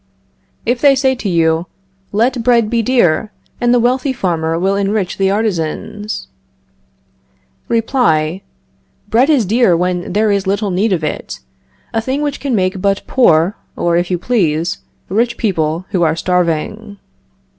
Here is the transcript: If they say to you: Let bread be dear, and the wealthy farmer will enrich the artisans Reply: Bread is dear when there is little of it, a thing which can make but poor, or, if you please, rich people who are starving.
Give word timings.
If 0.65 0.81
they 0.81 0.95
say 0.95 1.13
to 1.13 1.29
you: 1.29 1.67
Let 2.11 2.41
bread 2.43 2.71
be 2.71 2.81
dear, 2.81 3.31
and 3.61 3.71
the 3.71 3.79
wealthy 3.79 4.11
farmer 4.11 4.57
will 4.57 4.75
enrich 4.75 5.19
the 5.19 5.29
artisans 5.29 6.27
Reply: 7.67 8.41
Bread 9.09 9.29
is 9.29 9.45
dear 9.45 9.77
when 9.77 10.13
there 10.13 10.31
is 10.31 10.47
little 10.47 10.69
of 10.69 11.03
it, 11.03 11.39
a 11.93 12.01
thing 12.01 12.23
which 12.23 12.39
can 12.39 12.55
make 12.55 12.81
but 12.81 13.05
poor, 13.05 13.55
or, 13.75 13.95
if 13.95 14.09
you 14.09 14.17
please, 14.17 14.79
rich 15.07 15.37
people 15.37 15.85
who 15.91 16.01
are 16.01 16.15
starving. 16.15 16.97